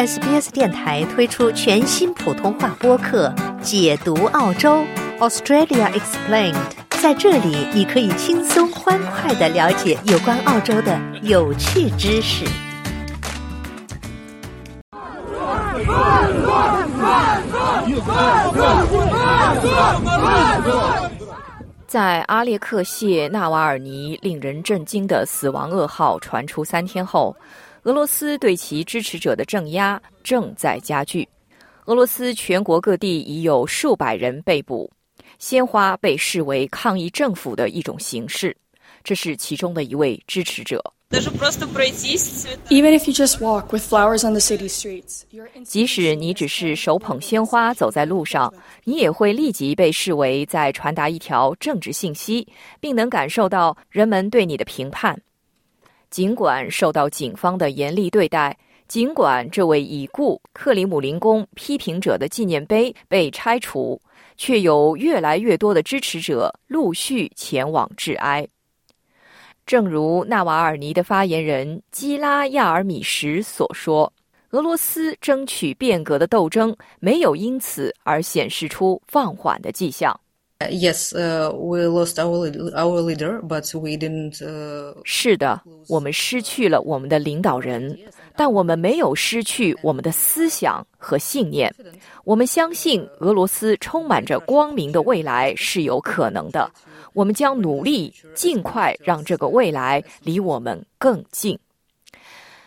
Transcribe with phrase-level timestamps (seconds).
[0.00, 3.28] SBS 电台推出全新普通话播客
[3.60, 4.82] 《解读澳洲
[5.18, 6.54] Australia Explained》。
[7.02, 12.46] 在这里，你可以轻松欢快的了解有关澳洲的有趣知识。
[21.86, 27.36] 在阿列克谢·纳瓦尔尼令人震惊的死亡噩耗传出三天后，
[27.84, 31.26] 俄罗斯对其支持者的镇压正在加剧。
[31.86, 34.90] 俄罗斯全国各地已有数百人被捕，
[35.38, 38.54] 鲜花被视为抗议政府的一种形式。
[39.02, 40.82] 这是其中的一位支持者。
[45.64, 48.52] 即使你只是手捧鲜花走在路上，
[48.84, 52.46] 你也会立即被视为在传达一条政治信息，
[52.78, 55.20] 并能感受到人们对你的评判。
[56.10, 58.56] 尽管受到警方的严厉对待，
[58.88, 64.00] 尽管这位已故克里姆林宫批评者的纪念碑被拆除，
[64.36, 68.46] 却有越来越多的支持者陆续前往致哀。
[69.64, 74.12] 正如纳瓦尔尼的发言人基拉亚尔米什所说，
[74.50, 80.18] 俄罗斯争取变革的斗争没有因此而显示出放缓的迹象。
[80.68, 84.42] Yes, we lost our our leader, but we didn't.
[85.04, 87.98] 是的，我们失去了我们的领导人，
[88.36, 91.74] 但我们没有失去我们的思想和信念。
[92.24, 96.70] 我们相信俄罗斯充满着光明的未来是有可能的。
[97.14, 101.58] 我们将努力尽快让这个未来离我们更近。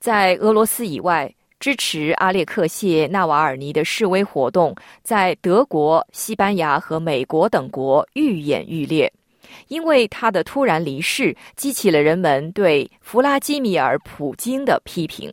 [0.00, 1.32] 在俄罗斯以外，
[1.64, 9.10] 支持阿列克谢·纳瓦尔尼的示威活动在德国、西班牙和美国等国愈演愈烈，
[9.68, 15.32] 因为他的突然离世激起了人们对弗拉基米尔·普京的批评。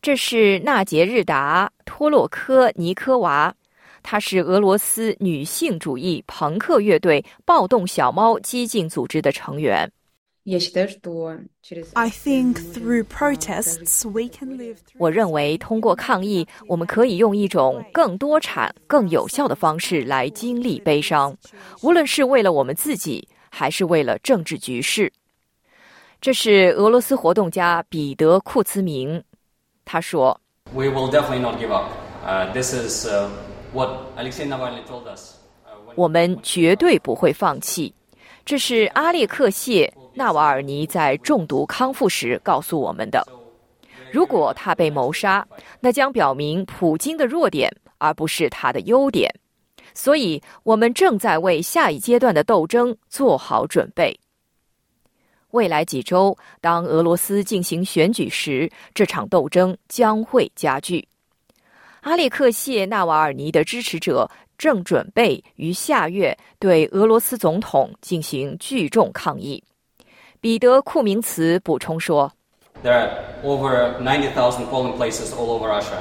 [0.00, 3.54] 这是纳杰日达·托洛科尼科娃。
[4.02, 9.92] 她是俄罗斯女性主义朋克乐队“暴动小猫”激进组织的成员。
[11.94, 14.76] I think through protests we can live.
[14.96, 21.36] 我认为，通过抗议，我们可以用一种更多产、更有效的方式来经历悲伤，
[21.82, 25.12] 无论是为了我们自己，还是为了政治局势。
[26.20, 29.22] 这是俄罗斯活动家彼得·库兹明，
[29.84, 30.40] 他说
[30.72, 31.90] ：“We will definitely not give up.
[32.52, 33.06] This is.”
[33.74, 35.34] What Alexei Navalny told us.
[35.94, 37.92] 我们绝对不会放弃。
[38.44, 43.24] 这是阿列克谢·纳瓦尔尼在中毒康复时告诉我们的。
[44.10, 45.46] 如果他被谋杀，
[45.78, 49.32] 那将表明普京的弱点，而不是他的优点。
[49.94, 54.18] 所以，我们正在为下一阶段的斗争做好准备。
[55.52, 61.06] 未来几周，当俄罗斯进行选举时，这场斗争将会加剧。
[62.00, 69.62] 阿列克谢·纳瓦尔尼的支持者正准备于下月对俄罗斯总统进行聚众抗议。
[70.40, 72.30] 彼得·库明茨补充说
[72.84, 73.10] ：“There are
[73.44, 75.98] over ninety thousand polling places all over Russia.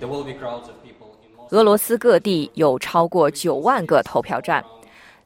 [0.00, 1.08] There will be crowds of people
[1.50, 4.64] 俄罗斯各地有超过九万个投票站，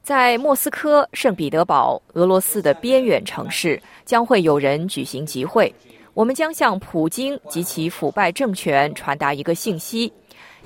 [0.02, 5.72] 在莫斯科、圣彼得堡、俄罗斯的边远城市将会有人举行集会。”
[6.14, 10.10] 我们将向普京及其腐败政权传达一个信息，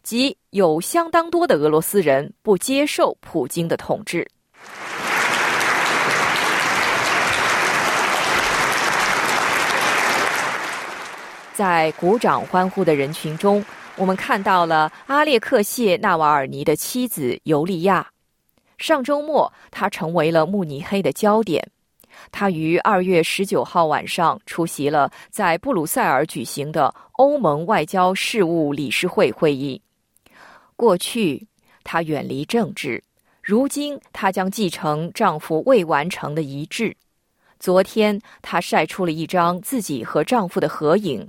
[0.05, 4.25] 即有相当多的俄罗斯人不接受普京的统治。
[11.61, 13.63] 在鼓掌欢呼的人群中，
[13.97, 18.07] 我们看到了阿列克谢·纳瓦尔尼的妻子尤利娅。
[18.79, 21.71] 上周末，他成为了慕尼黑的焦点。
[22.33, 29.83] 他于二月十九号晚上出席了在布鲁塞尔举行的欧盟外交事务理事会会议。
[30.77, 31.47] 过去，
[31.85, 33.03] 她远离政治；
[33.43, 36.97] 如今，她将继承丈夫未完成的遗志。
[37.59, 41.29] 昨天，她晒出了一张自己和丈夫的合影，